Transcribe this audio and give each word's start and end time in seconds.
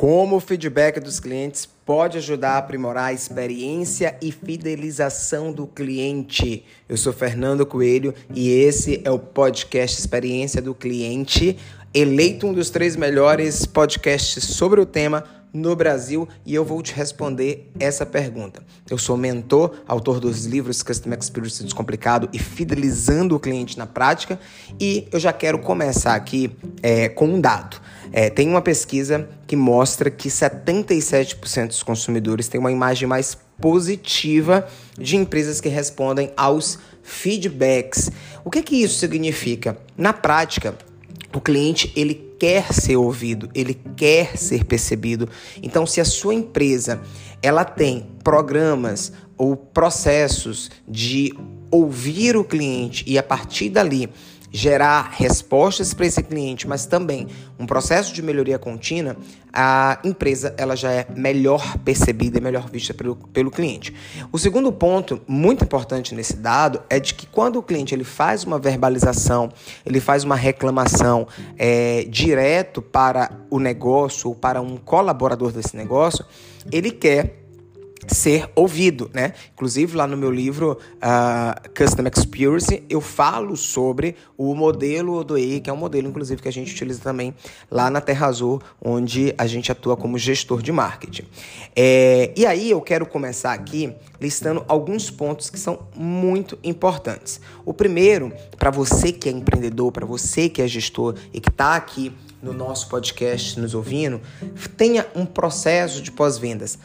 Como 0.00 0.36
o 0.36 0.40
feedback 0.40 0.98
dos 0.98 1.20
clientes 1.20 1.68
pode 1.84 2.16
ajudar 2.16 2.52
a 2.52 2.56
aprimorar 2.56 3.08
a 3.08 3.12
experiência 3.12 4.16
e 4.22 4.32
fidelização 4.32 5.52
do 5.52 5.66
cliente. 5.66 6.64
Eu 6.88 6.96
sou 6.96 7.12
Fernando 7.12 7.66
Coelho 7.66 8.14
e 8.34 8.48
esse 8.48 9.02
é 9.04 9.10
o 9.10 9.18
podcast 9.18 10.00
Experiência 10.00 10.62
do 10.62 10.74
Cliente, 10.74 11.58
eleito 11.92 12.46
um 12.46 12.54
dos 12.54 12.70
três 12.70 12.96
melhores 12.96 13.66
podcasts 13.66 14.42
sobre 14.42 14.80
o 14.80 14.86
tema 14.86 15.22
no 15.52 15.76
Brasil 15.76 16.26
e 16.46 16.54
eu 16.54 16.64
vou 16.64 16.80
te 16.80 16.94
responder 16.94 17.70
essa 17.78 18.06
pergunta. 18.06 18.62
Eu 18.88 18.96
sou 18.96 19.18
mentor, 19.18 19.82
autor 19.86 20.18
dos 20.18 20.46
livros 20.46 20.82
Custom 20.82 21.12
Experience 21.12 21.62
Descomplicado 21.62 22.26
e 22.32 22.38
Fidelizando 22.38 23.36
o 23.36 23.38
Cliente 23.38 23.76
na 23.76 23.86
Prática 23.86 24.40
e 24.80 25.06
eu 25.12 25.20
já 25.20 25.34
quero 25.34 25.58
começar 25.58 26.14
aqui 26.14 26.50
é, 26.82 27.10
com 27.10 27.26
um 27.26 27.38
dado. 27.38 27.89
É, 28.12 28.28
tem 28.28 28.48
uma 28.48 28.60
pesquisa 28.60 29.28
que 29.46 29.54
mostra 29.54 30.10
que 30.10 30.28
77% 30.28 31.68
dos 31.68 31.82
consumidores 31.82 32.48
têm 32.48 32.60
uma 32.60 32.72
imagem 32.72 33.06
mais 33.06 33.36
positiva 33.60 34.66
de 34.98 35.16
empresas 35.16 35.60
que 35.60 35.68
respondem 35.68 36.32
aos 36.36 36.78
feedbacks. 37.02 38.10
O 38.44 38.50
que, 38.50 38.62
que 38.62 38.76
isso 38.76 38.98
significa? 38.98 39.76
Na 39.96 40.12
prática, 40.12 40.76
o 41.32 41.40
cliente 41.40 41.92
ele 41.94 42.30
quer 42.38 42.72
ser 42.72 42.96
ouvido, 42.96 43.48
ele 43.54 43.74
quer 43.96 44.36
ser 44.36 44.64
percebido. 44.64 45.28
Então, 45.62 45.86
se 45.86 46.00
a 46.00 46.04
sua 46.04 46.34
empresa 46.34 47.00
ela 47.42 47.64
tem 47.64 48.06
programas 48.24 49.12
ou 49.36 49.56
processos 49.56 50.70
de 50.88 51.32
ouvir 51.70 52.36
o 52.36 52.44
cliente 52.44 53.04
e 53.06 53.16
a 53.16 53.22
partir 53.22 53.68
dali 53.68 54.10
gerar 54.52 55.10
respostas 55.12 55.94
para 55.94 56.06
esse 56.06 56.22
cliente, 56.22 56.66
mas 56.66 56.86
também 56.86 57.28
um 57.58 57.66
processo 57.66 58.12
de 58.12 58.22
melhoria 58.22 58.58
contínua, 58.58 59.16
a 59.52 59.98
empresa 60.04 60.54
ela 60.56 60.76
já 60.76 60.90
é 60.90 61.06
melhor 61.14 61.78
percebida 61.78 62.38
e 62.38 62.40
melhor 62.40 62.68
vista 62.68 62.92
pelo, 62.92 63.16
pelo 63.16 63.50
cliente. 63.50 63.94
O 64.32 64.38
segundo 64.38 64.72
ponto 64.72 65.20
muito 65.26 65.64
importante 65.64 66.14
nesse 66.14 66.36
dado 66.36 66.82
é 66.88 66.98
de 66.98 67.14
que 67.14 67.26
quando 67.26 67.56
o 67.56 67.62
cliente 67.62 67.94
ele 67.94 68.04
faz 68.04 68.44
uma 68.44 68.58
verbalização, 68.58 69.50
ele 69.84 70.00
faz 70.00 70.24
uma 70.24 70.36
reclamação 70.36 71.26
é, 71.58 72.04
direto 72.08 72.82
para 72.82 73.30
o 73.50 73.58
negócio 73.58 74.30
ou 74.30 74.34
para 74.34 74.60
um 74.60 74.76
colaborador 74.76 75.52
desse 75.52 75.76
negócio, 75.76 76.24
ele 76.70 76.90
quer 76.90 77.39
ser 78.14 78.50
ouvido, 78.54 79.10
né? 79.14 79.32
Inclusive 79.52 79.96
lá 79.96 80.06
no 80.06 80.16
meu 80.16 80.30
livro 80.30 80.78
uh, 80.96 81.70
Custom 81.70 82.04
Experience 82.14 82.82
eu 82.88 83.00
falo 83.00 83.56
sobre 83.56 84.16
o 84.36 84.54
modelo 84.54 85.14
ODOE, 85.14 85.60
que 85.60 85.70
é 85.70 85.72
um 85.72 85.76
modelo 85.76 86.08
inclusive 86.08 86.42
que 86.42 86.48
a 86.48 86.52
gente 86.52 86.72
utiliza 86.72 87.00
também 87.00 87.34
lá 87.70 87.90
na 87.90 88.00
Terra 88.00 88.26
Azul, 88.26 88.60
onde 88.80 89.34
a 89.38 89.46
gente 89.46 89.70
atua 89.70 89.96
como 89.96 90.18
gestor 90.18 90.62
de 90.62 90.72
marketing. 90.72 91.24
É, 91.74 92.32
e 92.36 92.46
aí 92.46 92.70
eu 92.70 92.80
quero 92.80 93.06
começar 93.06 93.52
aqui 93.52 93.94
listando 94.20 94.64
alguns 94.68 95.10
pontos 95.10 95.48
que 95.48 95.58
são 95.58 95.86
muito 95.94 96.58
importantes. 96.62 97.40
O 97.64 97.72
primeiro, 97.72 98.32
para 98.58 98.70
você 98.70 99.12
que 99.12 99.28
é 99.28 99.32
empreendedor, 99.32 99.92
para 99.92 100.04
você 100.04 100.48
que 100.48 100.60
é 100.60 100.68
gestor 100.68 101.14
e 101.32 101.40
que 101.40 101.48
está 101.48 101.76
aqui 101.76 102.12
no 102.42 102.52
nosso 102.52 102.88
podcast 102.88 103.58
nos 103.60 103.74
ouvindo, 103.74 104.20
tenha 104.76 105.06
um 105.14 105.26
processo 105.26 106.02
de 106.02 106.10
pós-vendas 106.10 106.78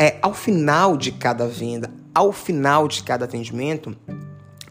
é, 0.00 0.16
ao 0.22 0.32
final 0.32 0.96
de 0.96 1.12
cada 1.12 1.46
venda, 1.46 1.90
ao 2.14 2.32
final 2.32 2.88
de 2.88 3.02
cada 3.02 3.26
atendimento, 3.26 3.94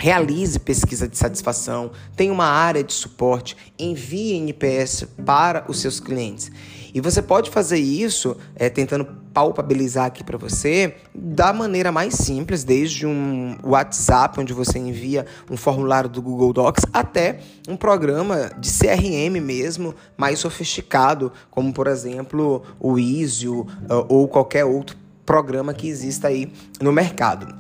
Realize 0.02 0.58
pesquisa 0.58 1.10
de 1.10 1.18
satisfação, 1.18 1.92
tenha 2.16 2.32
uma 2.32 2.46
área 2.46 2.82
de 2.82 2.94
suporte, 2.94 3.58
envie 3.78 4.32
NPS 4.32 5.06
para 5.26 5.66
os 5.68 5.82
seus 5.82 6.00
clientes. 6.00 6.50
E 6.94 7.02
você 7.02 7.22
pode 7.22 7.50
fazer 7.50 7.80
isso 7.80 8.38
é, 8.56 8.70
tentando 8.70 9.06
palpabilizar 9.34 10.06
aqui 10.06 10.24
para 10.24 10.38
você 10.38 10.96
da 11.14 11.52
maneira 11.52 11.92
mais 11.92 12.14
simples, 12.14 12.64
desde 12.64 13.06
um 13.06 13.58
WhatsApp, 13.62 14.40
onde 14.40 14.54
você 14.54 14.80
envia 14.80 15.26
um 15.52 15.58
formulário 15.58 16.10
do 16.10 16.22
Google 16.22 16.54
Docs, 16.54 16.86
até 16.94 17.42
um 17.68 17.76
programa 17.76 18.52
de 18.58 18.70
CRM 18.72 19.42
mesmo, 19.42 19.94
mais 20.16 20.40
sofisticado, 20.40 21.30
como 21.52 21.74
por 21.74 21.88
exemplo 21.88 22.64
o 22.80 22.98
Easy 22.98 23.50
ou 23.50 24.30
qualquer 24.30 24.64
outro 24.64 24.98
programa 25.30 25.76
que 25.76 25.88
exista 25.88 26.30
aí 26.30 26.52
no 26.82 26.92
mercado. 26.92 27.54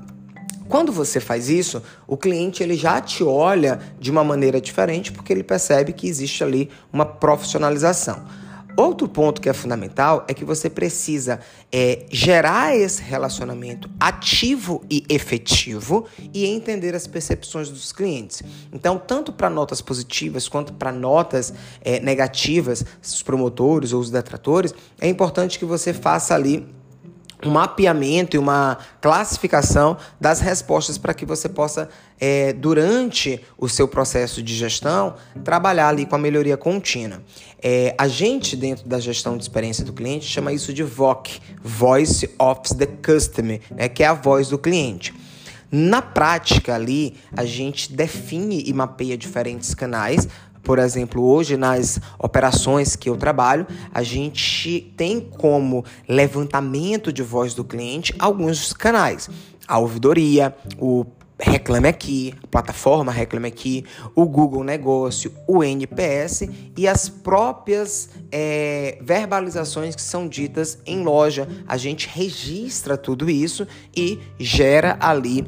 Quando 0.68 0.91
você 0.91 1.19
faz 1.19 1.50
isso, 1.50 1.84
o 2.07 2.18
cliente 2.18 2.63
ele 2.63 2.74
já 2.74 3.00
te 3.00 3.24
olha 3.24 3.80
de 4.00 4.09
uma 4.09 4.24
maneira 4.24 4.59
diferente 4.59 5.12
porque 5.12 5.31
ele 5.31 5.44
percebe 5.44 5.94
que 5.94 6.07
existe 6.07 6.44
ali 6.44 6.68
uma 6.91 7.06
profissionalização. 7.06 8.25
Outro 8.75 9.07
ponto 9.07 9.40
que 9.40 9.47
é 9.47 9.53
fundamental 9.53 10.25
é 10.28 10.34
que 10.34 10.44
você 10.44 10.68
precisa 10.68 11.41
é, 11.72 12.07
gerar 12.09 12.75
esse 12.75 13.03
relacionamento 13.03 13.88
ativo 14.00 14.84
e 14.90 15.06
efetivo 15.07 16.07
e 16.34 16.47
entender 16.47 16.96
as 16.96 17.06
percepções 17.06 17.69
dos 17.69 17.91
clientes. 17.91 18.41
Então, 18.74 18.97
tanto 18.97 19.31
para 19.31 19.47
notas 19.47 19.80
positivas 19.80 20.47
quanto 20.47 20.74
para 20.74 20.91
notas 20.91 21.53
é, 21.81 22.00
negativas, 22.00 22.84
os 23.00 23.22
promotores 23.22 23.94
ou 23.94 24.01
os 24.01 24.09
detratores, 24.09 24.74
é 25.00 25.07
importante 25.07 25.59
que 25.59 25.66
você 25.66 25.94
faça 25.94 26.34
ali 26.34 26.79
um 27.46 27.52
mapeamento 27.52 28.36
e 28.36 28.40
uma 28.40 28.78
classificação 29.00 29.98
das 30.20 30.40
respostas 30.40 30.98
para 30.98 31.14
que 31.14 31.26
você 31.26 31.48
possa, 31.48 31.90
é, 32.20 32.52
durante 32.54 33.42
o 33.58 33.70
seu 33.70 33.88
processo 33.88 34.44
de 34.44 34.56
gestão, 34.56 35.16
trabalhar 35.44 35.90
ali 35.90 36.06
com 36.06 36.16
a 36.16 36.20
melhoria 36.20 36.58
contínua. 36.58 37.22
É, 37.62 37.96
a 37.98 38.08
gente, 38.08 38.56
dentro 38.56 38.88
da 38.88 39.00
gestão 39.00 39.38
de 39.38 39.44
experiência 39.44 39.86
do 39.86 39.94
cliente, 39.94 40.26
chama 40.26 40.52
isso 40.52 40.74
de 40.74 40.84
VOC, 40.84 41.40
Voice 41.62 42.30
of 42.38 42.76
the 42.76 42.86
Customer, 42.88 43.62
né, 43.72 43.88
que 43.88 44.04
é 44.04 44.08
a 44.08 44.14
voz 44.14 44.50
do 44.50 44.58
cliente. 44.58 45.14
Na 45.72 46.02
prática 46.02 46.74
ali, 46.74 47.16
a 47.38 47.46
gente 47.46 47.94
define 47.94 48.64
e 48.66 48.74
mapeia 48.74 49.16
diferentes 49.16 49.76
canais 49.76 50.28
por 50.64 50.80
exemplo, 50.80 51.24
hoje 51.24 51.58
nas 51.58 52.00
operações 52.18 52.96
que 52.96 53.09
eu 53.09 53.18
trabalho, 53.18 53.66
a 53.94 54.03
gente 54.03 54.94
tem 54.96 55.20
como 55.20 55.84
levantamento 56.08 57.12
de 57.12 57.24
voz 57.24 57.53
do 57.53 57.64
cliente 57.64 58.14
alguns 58.20 58.74
canais. 58.74 59.30
A 59.68 59.78
ouvidoria, 59.78 60.56
o 60.78 61.06
Reclame 61.40 61.88
Aqui, 61.88 62.34
plataforma 62.52 63.12
Reclame 63.12 63.48
Aqui, 63.48 63.86
o 64.14 64.25
Google 64.25 64.64
Negócio, 64.64 65.31
o 65.48 65.64
NPS 65.64 66.50
e 66.78 66.88
as 66.88 67.08
próprias 67.08 68.09
é, 68.30 68.98
verbalizações 69.02 69.96
que 69.96 70.02
são 70.02 70.28
ditas 70.28 70.80
em 70.86 71.02
loja. 71.02 71.48
A 71.66 71.78
gente 71.78 72.09
registra 72.12 72.98
tudo 72.98 73.30
isso 73.30 73.66
e 73.96 74.19
gera 74.38 74.98
ali 75.00 75.48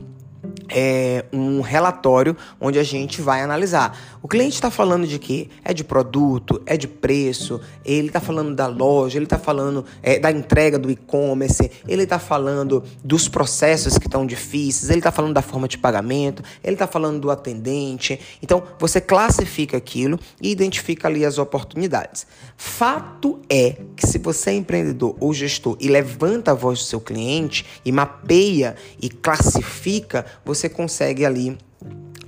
é, 0.69 1.25
um 1.31 1.61
relatório 1.61 2.35
onde 2.59 2.79
a 2.79 2.83
gente 2.83 3.21
vai 3.21 3.41
analisar. 3.41 3.97
O 4.21 4.27
cliente 4.27 4.55
está 4.55 4.71
falando 4.71 5.05
de 5.05 5.19
quê? 5.19 5.49
É 5.63 5.73
de 5.73 5.83
produto, 5.83 6.61
é 6.65 6.77
de 6.77 6.87
preço, 6.87 7.59
ele 7.83 8.07
está 8.07 8.19
falando 8.19 8.55
da 8.55 8.67
loja, 8.67 9.17
ele 9.17 9.25
está 9.25 9.37
falando 9.37 9.85
é, 10.01 10.19
da 10.19 10.31
entrega 10.31 10.79
do 10.79 10.89
e-commerce, 10.89 11.71
ele 11.87 12.03
está 12.03 12.19
falando 12.19 12.83
dos 13.03 13.27
processos 13.27 13.97
que 13.97 14.07
estão 14.07 14.25
difíceis, 14.25 14.89
ele 14.89 14.99
está 14.99 15.11
falando 15.11 15.33
da 15.33 15.41
forma 15.41 15.67
de 15.67 15.77
pagamento, 15.77 16.43
ele 16.63 16.73
está 16.73 16.87
falando 16.87 17.19
do 17.19 17.31
atendente. 17.31 18.19
Então, 18.41 18.63
você 18.79 19.01
classifica 19.01 19.77
aquilo 19.77 20.19
e 20.41 20.51
identifica 20.51 21.07
ali 21.07 21.25
as 21.25 21.37
oportunidades. 21.37 22.25
Fato 22.55 23.39
é 23.49 23.77
que 23.95 24.07
se 24.07 24.17
você 24.19 24.51
é 24.51 24.53
empreendedor 24.53 25.15
ou 25.19 25.33
gestor 25.33 25.75
e 25.79 25.87
levanta 25.87 26.51
a 26.51 26.53
voz 26.53 26.79
do 26.79 26.85
seu 26.85 27.01
cliente 27.01 27.65
e 27.83 27.91
mapeia 27.91 28.75
e 29.01 29.09
classifica, 29.09 30.25
você 30.45 30.69
consegue 30.69 31.25
ali 31.25 31.57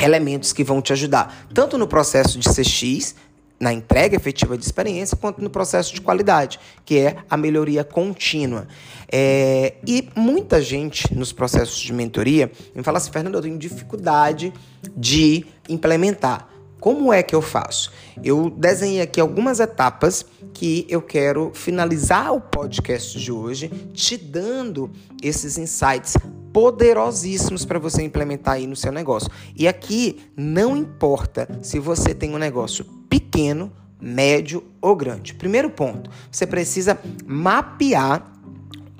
elementos 0.01 0.51
que 0.51 0.63
vão 0.63 0.81
te 0.81 0.91
ajudar, 0.93 1.47
tanto 1.53 1.77
no 1.77 1.87
processo 1.87 2.37
de 2.37 2.49
CX, 2.49 3.15
na 3.59 3.71
entrega 3.71 4.15
efetiva 4.15 4.57
de 4.57 4.65
experiência, 4.65 5.15
quanto 5.15 5.41
no 5.41 5.49
processo 5.49 5.93
de 5.93 6.01
qualidade, 6.01 6.59
que 6.83 6.99
é 6.99 7.15
a 7.29 7.37
melhoria 7.37 7.83
contínua. 7.83 8.67
É, 9.09 9.75
e 9.87 10.09
muita 10.15 10.61
gente 10.61 11.13
nos 11.15 11.31
processos 11.31 11.79
de 11.79 11.93
mentoria 11.93 12.51
me 12.75 12.83
fala 12.83 12.97
assim, 12.97 13.11
Fernando, 13.11 13.35
eu 13.35 13.41
tenho 13.41 13.57
dificuldade 13.57 14.51
de 14.97 15.45
implementar. 15.69 16.49
Como 16.83 17.13
é 17.13 17.23
que 17.23 17.33
eu 17.33 17.41
faço? 17.41 17.93
Eu 18.21 18.49
desenhei 18.49 18.99
aqui 18.99 19.21
algumas 19.21 19.61
etapas 19.61 20.25
que 20.53 20.85
eu 20.89 21.01
quero 21.01 21.49
finalizar 21.53 22.33
o 22.33 22.41
podcast 22.41 23.17
de 23.17 23.31
hoje 23.31 23.69
te 23.93 24.17
dando 24.17 24.91
esses 25.21 25.57
insights 25.57 26.17
poderosíssimos 26.51 27.63
para 27.63 27.79
você 27.79 28.03
implementar 28.03 28.55
aí 28.55 28.67
no 28.67 28.75
seu 28.75 28.91
negócio. 28.91 29.31
E 29.55 29.65
aqui 29.65 30.25
não 30.35 30.75
importa 30.75 31.47
se 31.61 31.79
você 31.79 32.13
tem 32.13 32.35
um 32.35 32.37
negócio 32.37 32.83
pequeno, 33.09 33.71
médio 34.01 34.61
ou 34.81 34.93
grande. 34.93 35.33
Primeiro 35.35 35.69
ponto, 35.69 36.09
você 36.29 36.45
precisa 36.45 36.99
mapear 37.25 38.29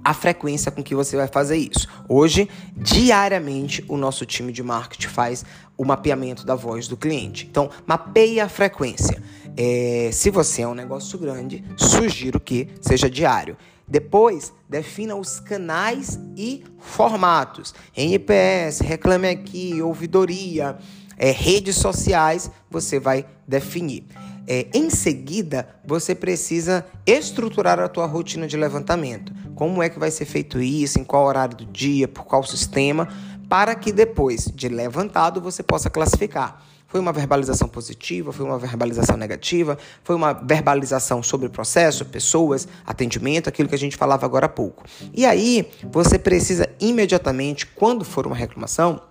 a 0.03 0.13
frequência 0.13 0.71
com 0.71 0.83
que 0.83 0.93
você 0.93 1.15
vai 1.15 1.27
fazer 1.27 1.57
isso. 1.57 1.87
Hoje, 2.09 2.49
diariamente, 2.75 3.83
o 3.87 3.97
nosso 3.97 4.25
time 4.25 4.51
de 4.51 4.61
marketing 4.61 5.07
faz 5.07 5.45
o 5.77 5.85
mapeamento 5.85 6.45
da 6.45 6.55
voz 6.55 6.87
do 6.87 6.97
cliente. 6.97 7.47
Então, 7.49 7.69
mapeie 7.85 8.39
a 8.39 8.49
frequência. 8.49 9.21
É, 9.55 10.09
se 10.11 10.29
você 10.29 10.63
é 10.63 10.67
um 10.67 10.73
negócio 10.73 11.17
grande, 11.17 11.63
sugiro 11.77 12.39
que 12.39 12.69
seja 12.81 13.09
diário. 13.09 13.57
Depois, 13.87 14.53
defina 14.69 15.15
os 15.15 15.39
canais 15.39 16.19
e 16.35 16.63
formatos. 16.79 17.73
NPS, 17.95 18.79
reclame 18.79 19.27
aqui, 19.27 19.81
ouvidoria, 19.81 20.77
é, 21.17 21.31
redes 21.31 21.75
sociais, 21.75 22.49
você 22.69 22.99
vai 22.99 23.25
definir. 23.47 24.05
É, 24.47 24.67
em 24.73 24.89
seguida, 24.89 25.67
você 25.85 26.13
precisa 26.13 26.85
estruturar 27.05 27.79
a 27.79 27.87
tua 27.87 28.05
rotina 28.05 28.45
de 28.45 28.57
levantamento. 28.57 29.33
Como 29.55 29.81
é 29.81 29.89
que 29.89 29.99
vai 29.99 30.11
ser 30.11 30.25
feito 30.25 30.59
isso, 30.61 30.99
em 30.99 31.03
qual 31.03 31.25
horário 31.25 31.55
do 31.55 31.65
dia, 31.65 32.07
por 32.07 32.25
qual 32.25 32.43
sistema, 32.43 33.07
para 33.49 33.75
que 33.75 33.91
depois 33.91 34.45
de 34.53 34.67
levantado 34.67 35.39
você 35.39 35.63
possa 35.63 35.89
classificar. 35.89 36.61
Foi 36.87 36.99
uma 36.99 37.11
verbalização 37.11 37.67
positiva, 37.67 38.31
foi 38.31 38.45
uma 38.45 38.59
verbalização 38.59 39.17
negativa, 39.17 39.79
foi 40.03 40.15
uma 40.15 40.31
verbalização 40.31 41.23
sobre 41.23 41.49
processo, 41.49 42.05
pessoas, 42.05 42.67
atendimento, 42.85 43.49
aquilo 43.49 43.67
que 43.67 43.73
a 43.73 43.79
gente 43.79 43.97
falava 43.97 44.25
agora 44.25 44.45
há 44.45 44.49
pouco. 44.49 44.83
E 45.13 45.25
aí, 45.25 45.71
você 45.91 46.19
precisa 46.19 46.69
imediatamente, 46.79 47.65
quando 47.65 48.05
for 48.05 48.27
uma 48.27 48.35
reclamação, 48.35 49.01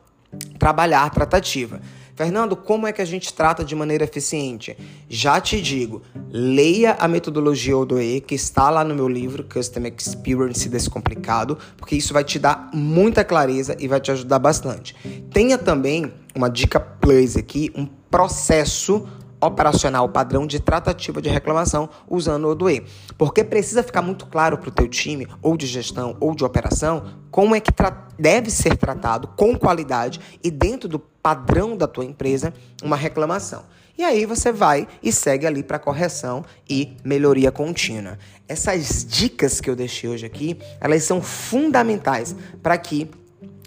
trabalhar 0.59 1.03
a 1.03 1.11
tratativa. 1.11 1.81
Fernando, 2.15 2.55
como 2.55 2.87
é 2.87 2.93
que 2.93 3.01
a 3.01 3.05
gente 3.05 3.33
trata 3.33 3.65
de 3.65 3.75
maneira 3.75 4.05
eficiente? 4.05 4.77
Já 5.09 5.41
te 5.41 5.61
digo, 5.61 6.03
leia 6.31 6.97
a 6.99 7.09
metodologia 7.09 7.77
ODOE 7.77 8.21
que 8.21 8.35
está 8.35 8.69
lá 8.69 8.85
no 8.85 8.95
meu 8.95 9.09
livro 9.09 9.45
Custom 9.45 9.83
Experience 9.87 10.69
Descomplicado, 10.69 11.57
porque 11.77 11.97
isso 11.97 12.13
vai 12.13 12.23
te 12.23 12.39
dar 12.39 12.71
muita 12.73 13.25
clareza 13.25 13.77
e 13.79 13.89
vai 13.89 14.01
te 14.01 14.11
ajudar 14.11 14.39
bastante. 14.39 14.95
Tenha 15.33 15.57
também 15.57 16.13
uma 16.35 16.51
dica 16.51 16.79
plus 16.79 17.37
aqui, 17.37 17.73
um 17.75 17.87
processo 17.87 19.07
operacional 19.41 20.09
padrão 20.09 20.47
de 20.47 20.61
tratativa 20.61 21.21
de 21.21 21.29
reclamação 21.29 21.89
usando 22.09 22.45
o 22.45 22.51
ODOE. 22.51 22.85
Porque 23.19 23.43
precisa 23.43 23.83
ficar 23.83 24.01
muito 24.01 24.27
claro 24.27 24.57
para 24.57 24.69
o 24.69 24.73
teu 24.73 24.87
time, 24.87 25.27
ou 25.41 25.57
de 25.57 25.67
gestão, 25.67 26.17
ou 26.21 26.35
de 26.35 26.45
operação, 26.45 27.05
como 27.31 27.55
é 27.55 27.61
que 27.61 27.73
deve 28.19 28.51
ser 28.51 28.77
tratado 28.77 29.29
com 29.29 29.57
qualidade 29.57 30.21
e 30.45 30.51
dentro 30.51 30.89
do 30.89 30.99
padrão 31.23 31.77
da 31.77 31.87
tua 31.87 32.05
empresa 32.05 32.53
uma 32.83 32.97
reclamação. 32.97 33.65
E 33.97 34.03
aí 34.03 34.25
você 34.25 34.51
vai 34.51 34.89
e 35.03 35.13
segue 35.13 35.47
ali 35.47 35.63
para 35.63 35.79
correção 35.79 36.45
e 36.69 36.97
melhoria 37.05 37.53
contínua. 37.53 38.19
Essas 38.49 39.05
dicas 39.05 39.61
que 39.61 39.69
eu 39.69 39.77
deixei 39.77 40.09
hoje 40.09 40.27
aqui, 40.27 40.59
elas 40.81 41.05
são 41.05 41.21
fundamentais 41.21 42.35
para 42.63 42.77
que 42.79 43.09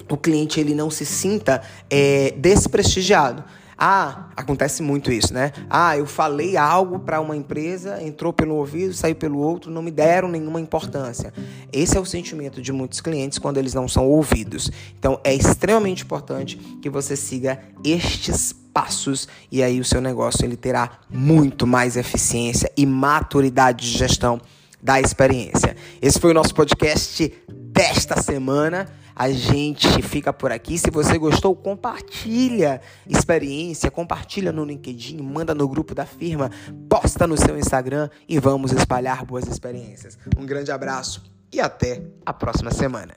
o 0.10 0.18
cliente 0.18 0.60
ele 0.60 0.76
não 0.76 0.90
se 0.90 1.06
sinta 1.06 1.62
é, 1.90 2.34
desprestigiado. 2.38 3.44
Ah, 3.78 4.30
acontece 4.36 4.82
muito 4.82 5.12
isso, 5.12 5.34
né? 5.34 5.52
Ah, 5.70 5.98
eu 5.98 6.06
falei 6.06 6.56
algo 6.56 7.00
para 7.00 7.20
uma 7.20 7.36
empresa, 7.36 8.02
entrou 8.02 8.32
pelo 8.32 8.56
ouvido, 8.56 8.94
saiu 8.94 9.16
pelo 9.16 9.40
outro, 9.40 9.70
não 9.70 9.82
me 9.82 9.92
deram 9.92 10.30
nenhuma 10.30 10.62
importância. 10.62 11.34
Esse 11.74 11.98
é 11.98 12.00
o 12.00 12.06
sentimento 12.06 12.62
de 12.62 12.72
muitos 12.72 13.02
clientes 13.02 13.38
quando 13.38 13.58
eles 13.58 13.74
não 13.74 13.88
são 13.88 14.08
ouvidos. 14.08 14.72
Então, 14.98 15.20
é 15.24 15.34
extremamente 15.34 16.04
importante 16.04 16.58
que 16.82 16.90
você 16.90 17.16
siga 17.16 17.60
estes 17.84 18.54
passos 18.54 19.28
e 19.52 19.64
aí 19.64 19.80
o 19.80 19.86
seu 19.86 20.02
negócio 20.02 20.46
ele 20.46 20.58
terá 20.58 21.00
muito 21.10 21.66
mais 21.66 21.96
eficiência 21.96 22.70
e 22.76 22.86
maturidade 22.86 23.90
de 23.90 23.98
gestão 23.98 24.40
da 24.82 25.00
experiência. 25.02 25.76
Esse 26.02 26.20
foi 26.20 26.32
o 26.32 26.34
nosso 26.34 26.54
podcast 26.54 27.34
desta 27.50 28.22
semana. 28.22 28.88
A 29.16 29.32
gente 29.32 30.02
fica 30.02 30.34
por 30.34 30.52
aqui. 30.52 30.78
Se 30.78 30.92
você 30.92 31.18
gostou, 31.18 31.56
compartilha 31.56 32.82
experiência, 33.08 33.90
compartilha 33.90 34.52
no 34.52 34.66
LinkedIn, 34.66 35.22
manda 35.22 35.56
no 35.56 35.68
grupo 35.68 35.96
da 35.96 36.06
firma, 36.06 36.52
posta 36.90 37.26
no 37.26 37.38
seu 37.38 37.58
Instagram 37.58 38.10
e 38.28 38.38
vamos 38.40 38.74
espalhar 38.74 39.26
boas 39.26 39.48
experiências. 39.48 40.18
Um 40.38 40.46
grande 40.46 40.72
abraço 40.72 41.24
e 41.52 41.62
até 41.62 42.04
a 42.26 42.34
próxima 42.34 42.72
semana. 42.72 43.16